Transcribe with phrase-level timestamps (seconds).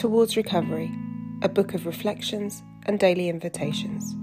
[0.00, 0.90] Towards Recovery,
[1.42, 4.16] a book of reflections and daily invitations.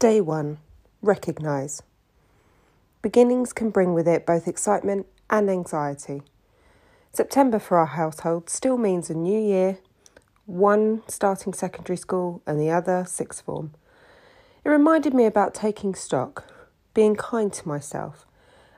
[0.00, 0.58] Day 1
[1.00, 1.84] Recognise.
[3.00, 6.22] Beginnings can bring with it both excitement and anxiety.
[7.12, 9.78] September for our household still means a new year,
[10.46, 13.72] one starting secondary school and the other sixth form.
[14.64, 16.52] It reminded me about taking stock,
[16.92, 18.26] being kind to myself,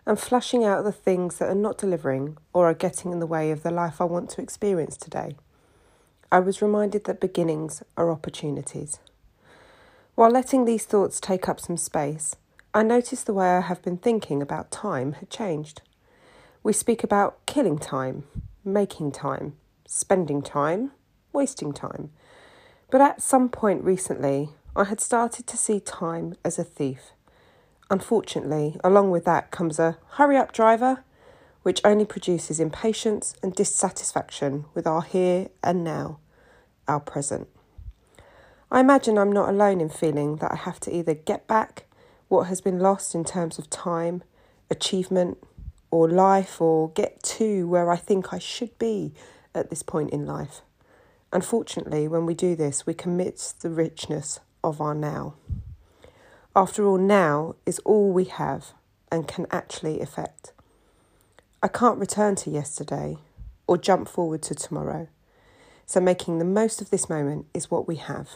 [0.06, 3.50] and flushing out the things that are not delivering or are getting in the way
[3.50, 5.36] of the life I want to experience today.
[6.32, 8.98] I was reminded that beginnings are opportunities.
[10.14, 12.36] While letting these thoughts take up some space,
[12.72, 15.82] I noticed the way I have been thinking about time had changed.
[16.62, 18.24] We speak about killing time,
[18.64, 19.54] making time,
[19.86, 20.92] spending time,
[21.32, 22.10] wasting time.
[22.90, 27.12] But at some point recently, I had started to see time as a thief.
[27.90, 31.02] Unfortunately, along with that comes a hurry up driver,
[31.62, 36.20] which only produces impatience and dissatisfaction with our here and now,
[36.86, 37.48] our present.
[38.70, 41.86] I imagine I'm not alone in feeling that I have to either get back
[42.28, 44.22] what has been lost in terms of time,
[44.70, 45.38] achievement,
[45.90, 49.12] or life or get to where I think I should be
[49.52, 50.62] at this point in life.
[51.32, 55.34] Unfortunately, when we do this, we commit the richness of our now.
[56.56, 58.72] After all, now is all we have
[59.12, 60.52] and can actually affect.
[61.62, 63.18] I can't return to yesterday
[63.68, 65.06] or jump forward to tomorrow,
[65.86, 68.30] so making the most of this moment is what we have.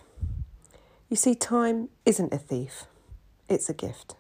[1.09, 2.85] You see, time isn't a thief,
[3.49, 4.15] it's a gift.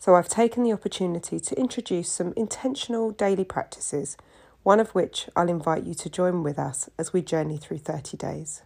[0.00, 4.16] So I've taken the opportunity to introduce some intentional daily practices,
[4.64, 8.16] one of which I'll invite you to join with us as we journey through 30
[8.16, 8.62] days.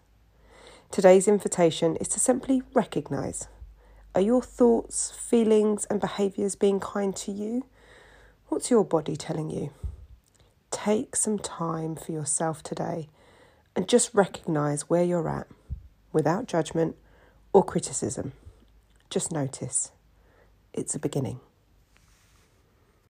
[0.91, 3.47] Today's invitation is to simply recognise
[4.15, 7.67] are your thoughts, feelings, and behaviours being kind to you?
[8.49, 9.71] What's your body telling you?
[10.71, 13.09] Take some time for yourself today
[13.77, 15.47] and just recognise where you're at
[16.13, 16.97] without judgment
[17.53, 18.33] or criticism.
[19.09, 19.93] Just notice
[20.73, 21.41] it's a beginning.